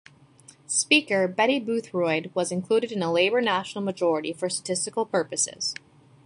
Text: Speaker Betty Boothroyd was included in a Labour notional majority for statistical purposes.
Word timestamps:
Speaker 0.65 1.27
Betty 1.27 1.59
Boothroyd 1.59 2.31
was 2.33 2.51
included 2.51 2.91
in 2.91 3.03
a 3.03 3.11
Labour 3.13 3.39
notional 3.39 3.83
majority 3.83 4.33
for 4.33 4.49
statistical 4.49 5.05
purposes. 5.05 5.75